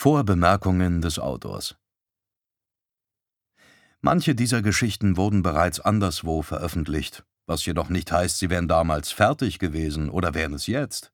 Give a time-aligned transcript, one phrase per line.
[0.00, 1.74] Vorbemerkungen des Autors
[4.00, 9.58] Manche dieser Geschichten wurden bereits anderswo veröffentlicht, was jedoch nicht heißt, sie wären damals fertig
[9.58, 11.10] gewesen oder wären es jetzt.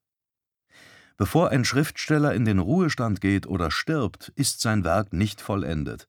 [1.17, 6.07] Bevor ein Schriftsteller in den Ruhestand geht oder stirbt, ist sein Werk nicht vollendet.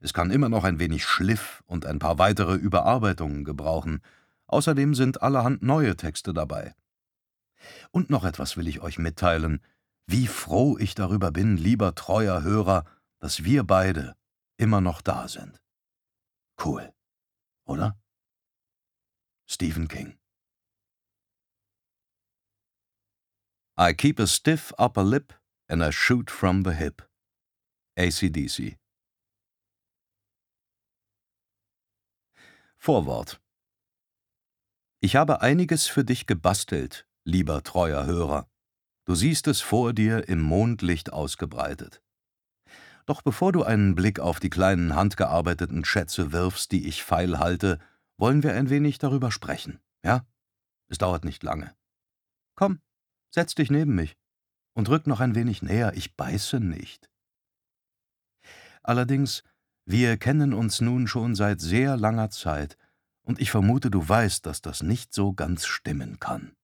[0.00, 4.00] Es kann immer noch ein wenig Schliff und ein paar weitere Überarbeitungen gebrauchen.
[4.46, 6.76] Außerdem sind allerhand neue Texte dabei.
[7.90, 9.60] Und noch etwas will ich euch mitteilen.
[10.06, 12.84] Wie froh ich darüber bin, lieber treuer Hörer,
[13.18, 14.16] dass wir beide
[14.56, 15.60] immer noch da sind.
[16.62, 16.92] Cool,
[17.64, 17.98] oder?
[19.46, 20.18] Stephen King
[23.78, 25.32] I keep a stiff upper lip
[25.68, 27.02] and I shoot from the hip.
[27.98, 28.78] ACDC
[32.76, 33.40] Vorwort
[35.00, 38.51] Ich habe einiges für dich gebastelt, lieber treuer Hörer.
[39.04, 42.02] Du siehst es vor dir im Mondlicht ausgebreitet.
[43.06, 47.80] Doch bevor du einen Blick auf die kleinen handgearbeiteten Schätze wirfst, die ich feil halte,
[48.16, 50.24] wollen wir ein wenig darüber sprechen, ja?
[50.88, 51.74] Es dauert nicht lange.
[52.54, 52.80] Komm,
[53.30, 54.16] setz dich neben mich
[54.74, 57.10] und rück noch ein wenig näher, ich beiße nicht.
[58.84, 59.42] Allerdings,
[59.84, 62.76] wir kennen uns nun schon seit sehr langer Zeit,
[63.24, 66.56] und ich vermute, du weißt, dass das nicht so ganz stimmen kann.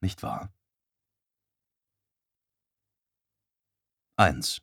[0.00, 0.52] Nicht wahr?
[4.20, 4.60] 1.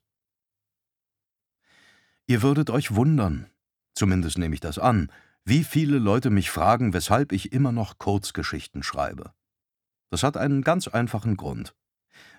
[2.28, 3.50] Ihr würdet euch wundern,
[3.96, 5.12] zumindest nehme ich das an,
[5.46, 9.34] wie viele Leute mich fragen, weshalb ich immer noch Kurzgeschichten schreibe.
[10.12, 11.74] Das hat einen ganz einfachen Grund.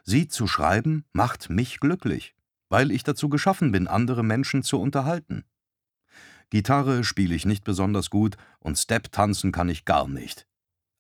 [0.05, 2.37] Sie zu schreiben macht mich glücklich,
[2.69, 5.45] weil ich dazu geschaffen bin, andere Menschen zu unterhalten.
[6.51, 10.47] Gitarre spiele ich nicht besonders gut und Step tanzen kann ich gar nicht.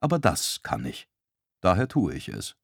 [0.00, 1.08] Aber das kann ich.
[1.60, 2.56] Daher tue ich es.